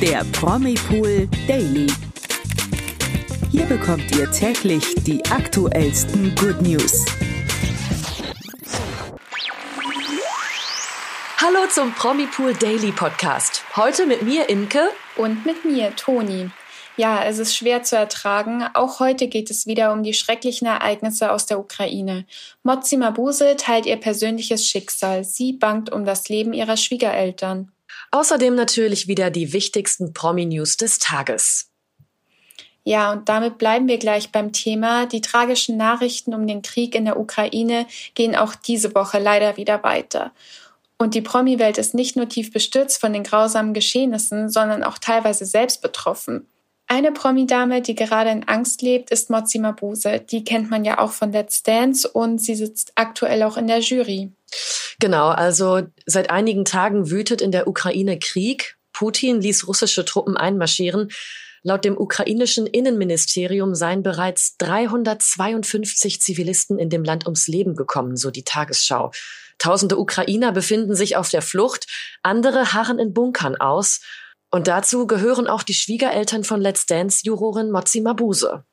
[0.00, 1.88] der Promipool Daily.
[3.50, 7.04] Hier bekommt ihr täglich die aktuellsten Good News.
[11.38, 13.64] Hallo zum Promipool Daily Podcast.
[13.74, 16.50] Heute mit mir Imke und mit mir Toni.
[16.96, 18.64] Ja, es ist schwer zu ertragen.
[18.74, 22.24] Auch heute geht es wieder um die schrecklichen Ereignisse aus der Ukraine.
[22.62, 25.24] Mozzi Mabuse teilt ihr persönliches Schicksal.
[25.24, 27.72] Sie bangt um das Leben ihrer Schwiegereltern.
[28.10, 31.70] Außerdem natürlich wieder die wichtigsten Promi-News des Tages.
[32.84, 35.04] Ja, und damit bleiben wir gleich beim Thema.
[35.04, 39.82] Die tragischen Nachrichten um den Krieg in der Ukraine gehen auch diese Woche leider wieder
[39.82, 40.32] weiter.
[40.96, 45.44] Und die Promi-Welt ist nicht nur tief bestürzt von den grausamen Geschehnissen, sondern auch teilweise
[45.44, 46.48] selbst betroffen.
[46.86, 50.20] Eine Promi-Dame, die gerade in Angst lebt, ist Mozi Mabuse.
[50.20, 53.80] Die kennt man ja auch von Let's Dance und sie sitzt aktuell auch in der
[53.80, 54.32] Jury.
[55.00, 58.76] Genau, also seit einigen Tagen wütet in der Ukraine Krieg.
[58.92, 61.10] Putin ließ russische Truppen einmarschieren.
[61.62, 68.30] Laut dem ukrainischen Innenministerium seien bereits 352 Zivilisten in dem Land ums Leben gekommen, so
[68.30, 69.10] die Tagesschau.
[69.58, 71.86] Tausende Ukrainer befinden sich auf der Flucht,
[72.22, 74.00] andere harren in Bunkern aus.
[74.50, 78.64] Und dazu gehören auch die Schwiegereltern von Let's Dance-Jurorin Mozi Mabuse.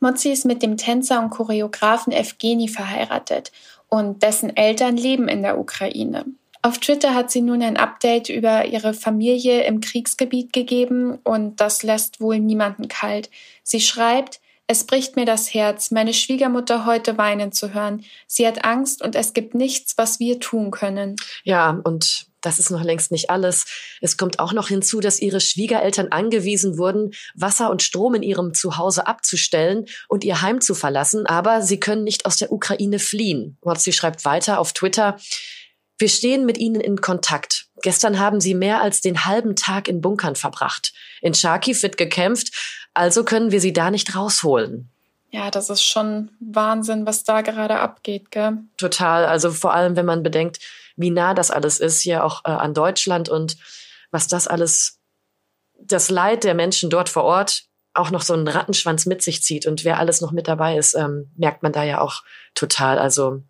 [0.00, 3.52] Mozi ist mit dem Tänzer und Choreografen Evgeni verheiratet
[3.94, 6.24] und dessen Eltern leben in der Ukraine.
[6.62, 11.84] Auf Twitter hat sie nun ein Update über ihre Familie im Kriegsgebiet gegeben und das
[11.84, 13.30] lässt wohl niemanden kalt.
[13.62, 18.04] Sie schreibt, es bricht mir das Herz, meine Schwiegermutter heute weinen zu hören.
[18.26, 21.14] Sie hat Angst und es gibt nichts, was wir tun können.
[21.44, 23.66] Ja, und das ist noch längst nicht alles.
[24.00, 28.54] Es kommt auch noch hinzu, dass ihre Schwiegereltern angewiesen wurden, Wasser und Strom in ihrem
[28.54, 33.58] Zuhause abzustellen und ihr Heim zu verlassen, aber sie können nicht aus der Ukraine fliehen.
[33.76, 35.16] Sie schreibt weiter auf Twitter,
[35.98, 37.66] wir stehen mit ihnen in Kontakt.
[37.82, 40.92] Gestern haben sie mehr als den halben Tag in Bunkern verbracht.
[41.22, 42.50] In Charkiw wird gekämpft,
[42.94, 44.90] also können wir sie da nicht rausholen.
[45.30, 48.58] Ja, das ist schon Wahnsinn, was da gerade abgeht, gell?
[48.76, 49.24] Total.
[49.24, 50.60] Also vor allem, wenn man bedenkt,
[50.96, 53.56] wie nah das alles ist hier auch äh, an Deutschland und
[54.10, 55.00] was das alles,
[55.78, 59.66] das Leid der Menschen dort vor Ort auch noch so einen Rattenschwanz mit sich zieht
[59.66, 62.22] und wer alles noch mit dabei ist, ähm, merkt man da ja auch
[62.54, 62.98] total.
[62.98, 63.42] Also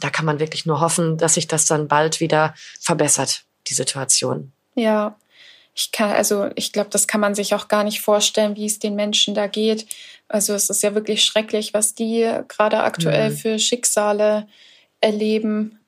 [0.00, 4.52] da kann man wirklich nur hoffen, dass sich das dann bald wieder verbessert, die Situation.
[4.74, 5.16] Ja,
[5.74, 8.78] ich kann, also ich glaube, das kann man sich auch gar nicht vorstellen, wie es
[8.78, 9.86] den Menschen da geht.
[10.28, 13.36] Also es ist ja wirklich schrecklich, was die gerade aktuell mhm.
[13.36, 14.48] für Schicksale
[15.00, 15.78] erleben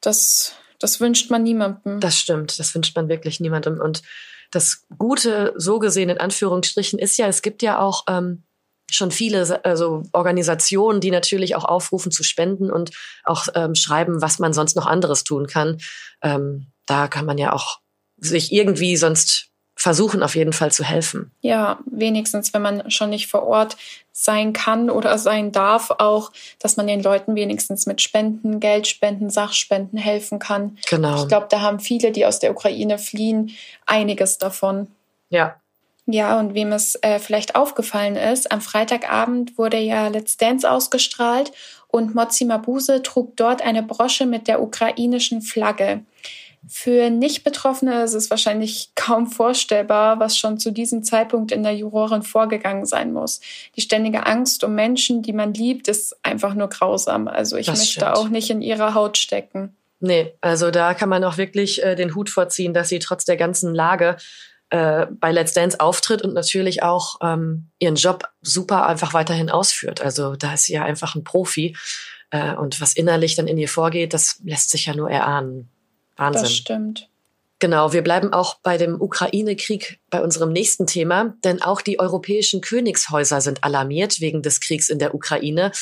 [0.00, 2.00] das, das wünscht man niemandem.
[2.00, 3.80] Das stimmt, das wünscht man wirklich niemandem.
[3.80, 4.02] Und
[4.50, 8.44] das Gute, so gesehen in Anführungsstrichen, ist ja, es gibt ja auch ähm,
[8.90, 12.90] schon viele also Organisationen, die natürlich auch aufrufen zu spenden und
[13.24, 15.78] auch ähm, schreiben, was man sonst noch anderes tun kann.
[16.22, 17.80] Ähm, da kann man ja auch
[18.18, 21.30] sich irgendwie sonst versuchen auf jeden Fall zu helfen.
[21.42, 23.76] Ja, wenigstens, wenn man schon nicht vor Ort
[24.10, 29.98] sein kann oder sein darf, auch, dass man den Leuten wenigstens mit Spenden, Geldspenden, Sachspenden
[29.98, 30.78] helfen kann.
[30.88, 31.22] Genau.
[31.22, 33.54] Ich glaube, da haben viele, die aus der Ukraine fliehen,
[33.84, 34.88] einiges davon.
[35.28, 35.56] Ja.
[36.06, 41.52] Ja, und wem es äh, vielleicht aufgefallen ist, am Freitagabend wurde ja Let's Dance ausgestrahlt
[41.88, 46.00] und Mozi Mabuse trug dort eine Brosche mit der ukrainischen Flagge.
[46.68, 52.22] Für Nicht-Betroffene ist es wahrscheinlich kaum vorstellbar, was schon zu diesem Zeitpunkt in der Jurorin
[52.22, 53.40] vorgegangen sein muss.
[53.76, 57.28] Die ständige Angst um Menschen, die man liebt, ist einfach nur grausam.
[57.28, 58.16] Also ich das möchte stimmt.
[58.16, 59.76] auch nicht in ihrer Haut stecken.
[60.00, 63.36] Nee, also da kann man auch wirklich äh, den Hut vorziehen, dass sie trotz der
[63.36, 64.16] ganzen Lage
[64.70, 70.00] äh, bei Let's Dance auftritt und natürlich auch ähm, ihren Job super einfach weiterhin ausführt.
[70.00, 71.76] Also da ist sie ja einfach ein Profi.
[72.30, 75.70] Äh, und was innerlich dann in ihr vorgeht, das lässt sich ja nur erahnen.
[76.16, 76.42] Wahnsinn.
[76.42, 77.08] Das stimmt.
[77.58, 82.60] Genau, wir bleiben auch bei dem Ukraine-Krieg bei unserem nächsten Thema, denn auch die europäischen
[82.60, 85.72] Königshäuser sind alarmiert wegen des Kriegs in der Ukraine.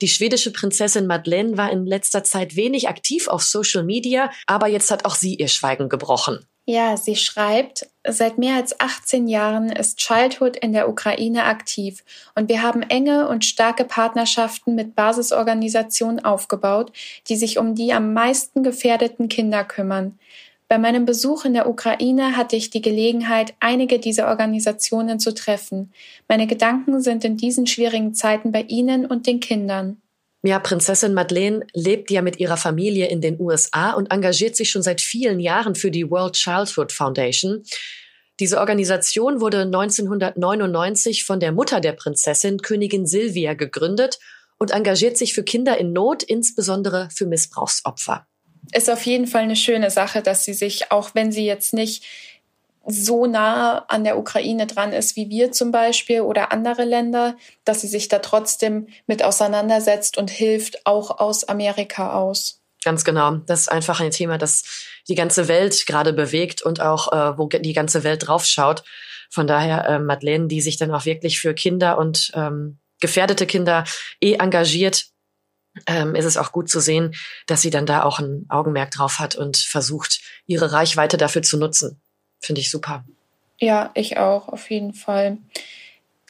[0.00, 4.92] Die schwedische Prinzessin Madeleine war in letzter Zeit wenig aktiv auf Social Media, aber jetzt
[4.92, 6.46] hat auch sie ihr Schweigen gebrochen.
[6.66, 12.02] Ja, sie schreibt, seit mehr als 18 Jahren ist Childhood in der Ukraine aktiv
[12.34, 16.90] und wir haben enge und starke Partnerschaften mit Basisorganisationen aufgebaut,
[17.28, 20.18] die sich um die am meisten gefährdeten Kinder kümmern.
[20.66, 25.92] Bei meinem Besuch in der Ukraine hatte ich die Gelegenheit, einige dieser Organisationen zu treffen.
[26.28, 30.00] Meine Gedanken sind in diesen schwierigen Zeiten bei Ihnen und den Kindern.
[30.46, 34.82] Ja, Prinzessin Madeleine lebt ja mit ihrer Familie in den USA und engagiert sich schon
[34.82, 37.62] seit vielen Jahren für die World Childhood Foundation.
[38.40, 44.18] Diese Organisation wurde 1999 von der Mutter der Prinzessin, Königin Silvia, gegründet
[44.58, 48.26] und engagiert sich für Kinder in Not, insbesondere für Missbrauchsopfer.
[48.74, 52.04] Ist auf jeden Fall eine schöne Sache, dass sie sich, auch wenn sie jetzt nicht
[52.86, 57.80] so nah an der Ukraine dran ist wie wir zum Beispiel oder andere Länder, dass
[57.80, 62.60] sie sich da trotzdem mit auseinandersetzt und hilft, auch aus Amerika aus.
[62.84, 63.36] Ganz genau.
[63.46, 64.62] Das ist einfach ein Thema, das
[65.08, 68.84] die ganze Welt gerade bewegt und auch, äh, wo die ganze Welt draufschaut.
[69.30, 73.84] Von daher, äh, Madeleine, die sich dann auch wirklich für Kinder und ähm, gefährdete Kinder
[74.20, 75.06] eh engagiert,
[75.86, 77.14] ähm, ist es auch gut zu sehen,
[77.46, 81.56] dass sie dann da auch ein Augenmerk drauf hat und versucht, ihre Reichweite dafür zu
[81.56, 82.00] nutzen.
[82.44, 83.04] Finde ich super.
[83.58, 85.38] Ja, ich auch, auf jeden Fall.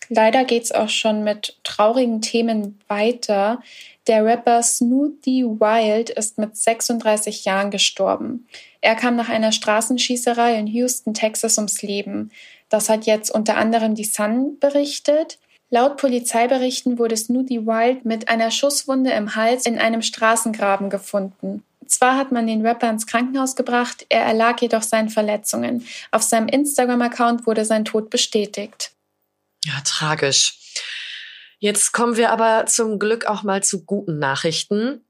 [0.09, 3.61] Leider geht's auch schon mit traurigen Themen weiter.
[4.07, 8.47] Der Rapper Snooty Wild ist mit 36 Jahren gestorben.
[8.81, 12.31] Er kam nach einer Straßenschießerei in Houston, Texas ums Leben.
[12.69, 15.39] Das hat jetzt unter anderem die Sun berichtet.
[15.71, 21.65] Laut Polizeiberichten wurde Snooty Wild mit einer Schusswunde im Hals in einem Straßengraben gefunden.
[21.89, 25.87] Zwar hat man den Rapper ins Krankenhaus gebracht, er erlag jedoch seinen Verletzungen.
[26.11, 28.93] Auf seinem Instagram-Account wurde sein Tod bestätigt.
[29.65, 30.59] Ja, tragisch.
[31.59, 35.05] Jetzt kommen wir aber zum Glück auch mal zu guten Nachrichten.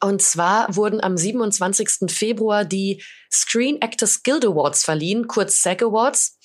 [0.00, 2.10] Und zwar wurden am 27.
[2.10, 6.38] Februar die Screen Actors Guild Awards verliehen, kurz SAG Awards.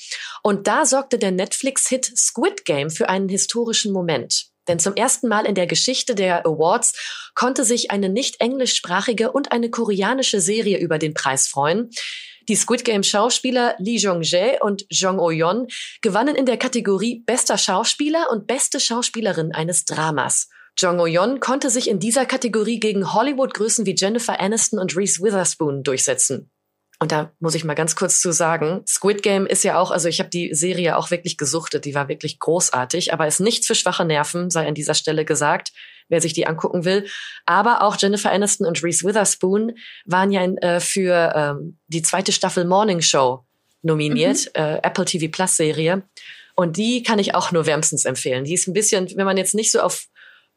[0.43, 4.52] Und da sorgte der Netflix-Hit Squid Game für einen historischen Moment.
[4.67, 6.93] Denn zum ersten Mal in der Geschichte der Awards
[7.35, 11.89] konnte sich eine nicht englischsprachige und eine koreanische Serie über den Preis freuen.
[12.49, 15.67] Die Squid Game Schauspieler Lee Jong-jae und Jong Oh-yeon
[16.01, 20.49] gewannen in der Kategorie Bester Schauspieler und Beste Schauspielerin eines Dramas.
[20.77, 25.83] Jong Oh-yeon konnte sich in dieser Kategorie gegen Hollywood-Größen wie Jennifer Aniston und Reese Witherspoon
[25.83, 26.49] durchsetzen.
[26.99, 30.07] Und da muss ich mal ganz kurz zu sagen, Squid Game ist ja auch, also
[30.07, 33.75] ich habe die Serie auch wirklich gesuchtet, die war wirklich großartig, aber ist nichts für
[33.75, 35.73] schwache Nerven, sei an dieser Stelle gesagt,
[36.07, 37.05] wer sich die angucken will.
[37.45, 39.73] Aber auch Jennifer Aniston und Reese Witherspoon
[40.05, 43.43] waren ja in, äh, für ähm, die zweite Staffel Morning Show
[43.81, 44.61] nominiert, mhm.
[44.61, 46.03] äh, Apple TV Plus Serie.
[46.55, 48.45] Und die kann ich auch nur wärmstens empfehlen.
[48.45, 50.05] Die ist ein bisschen, wenn man jetzt nicht so auf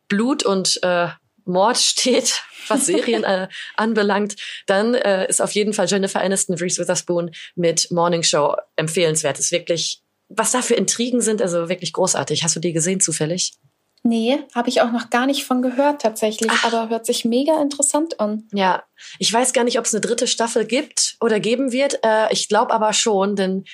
[0.09, 1.09] Blut und äh,
[1.47, 6.81] Mord steht, was Serien äh, anbelangt, dann äh, ist auf jeden Fall Jennifer Aniston, Reese
[6.81, 9.39] Witherspoon mit Morning Show empfehlenswert.
[9.39, 12.45] Ist wirklich, was da für Intrigen sind, also wirklich großartig.
[12.45, 13.55] Hast du die gesehen zufällig?
[14.03, 16.65] Nee, habe ich auch noch gar nicht von gehört tatsächlich, Ach.
[16.65, 18.47] aber hört sich mega interessant an.
[18.53, 18.85] Ja,
[19.19, 21.99] ich weiß gar nicht, ob es eine dritte Staffel gibt oder geben wird.
[22.05, 23.65] Äh, ich glaube aber schon, denn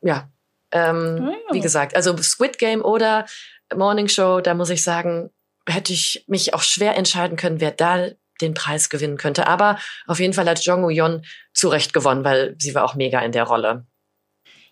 [0.00, 0.28] ja,
[0.72, 1.54] ähm, oh.
[1.54, 3.26] wie gesagt, also Squid Game oder
[3.74, 5.30] Morning Show, da muss ich sagen,
[5.68, 8.08] hätte ich mich auch schwer entscheiden können, wer da
[8.40, 9.46] den Preis gewinnen könnte.
[9.46, 13.20] Aber auf jeden Fall hat Jong Woo-yeon zu Recht gewonnen, weil sie war auch mega
[13.20, 13.86] in der Rolle.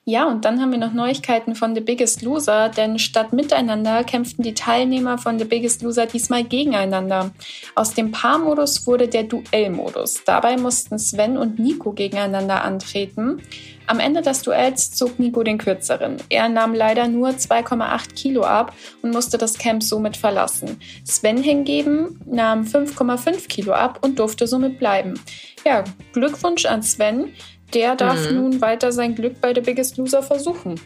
[0.09, 4.43] Ja, und dann haben wir noch Neuigkeiten von The Biggest Loser, denn statt miteinander kämpften
[4.43, 7.31] die Teilnehmer von The Biggest Loser diesmal gegeneinander.
[7.75, 10.25] Aus dem Paarmodus wurde der Duellmodus.
[10.25, 13.43] Dabei mussten Sven und Nico gegeneinander antreten.
[13.87, 16.17] Am Ende des Duells zog Nico den kürzeren.
[16.31, 18.73] Er nahm leider nur 2,8 Kilo ab
[19.03, 20.81] und musste das Camp somit verlassen.
[21.05, 25.21] Sven hingegen nahm 5,5 Kilo ab und durfte somit bleiben.
[25.67, 25.85] Ja,
[26.15, 27.35] Glückwunsch an Sven
[27.75, 28.37] der darf mhm.
[28.37, 30.81] nun weiter sein Glück bei The Biggest Loser versuchen.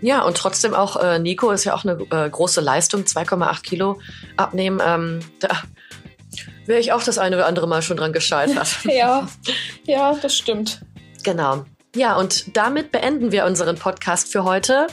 [0.00, 4.00] Ja, und trotzdem auch äh, Nico ist ja auch eine äh, große Leistung, 2,8 Kilo
[4.36, 4.80] abnehmen.
[4.84, 5.48] Ähm, da
[6.66, 8.78] wäre ich auch das eine oder andere Mal schon dran gescheitert.
[8.84, 9.28] ja,
[9.84, 10.80] ja, das stimmt.
[11.22, 11.64] Genau.
[11.94, 14.86] Ja, und damit beenden wir unseren Podcast für heute.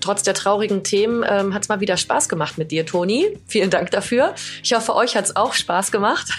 [0.00, 3.38] Trotz der traurigen Themen ähm, hat es mal wieder Spaß gemacht mit dir, Toni.
[3.46, 4.34] Vielen Dank dafür.
[4.62, 6.28] Ich hoffe, euch hat es auch Spaß gemacht.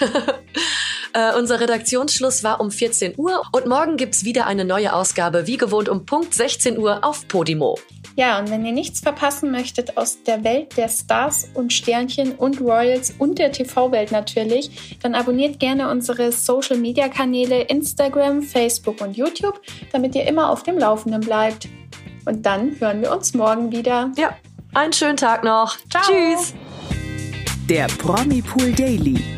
[1.12, 5.46] Äh, unser Redaktionsschluss war um 14 Uhr und morgen gibt es wieder eine neue Ausgabe,
[5.46, 7.78] wie gewohnt um Punkt 16 Uhr auf Podimo.
[8.16, 12.60] Ja, und wenn ihr nichts verpassen möchtet aus der Welt der Stars und Sternchen und
[12.60, 19.60] Royals und der TV-Welt natürlich, dann abonniert gerne unsere Social-Media-Kanäle Instagram, Facebook und YouTube,
[19.92, 21.68] damit ihr immer auf dem Laufenden bleibt.
[22.26, 24.10] Und dann hören wir uns morgen wieder.
[24.18, 24.36] Ja,
[24.74, 25.76] einen schönen Tag noch.
[25.88, 26.02] Ciao.
[26.02, 26.54] Tschüss.
[27.68, 29.37] Der Promi Pool Daily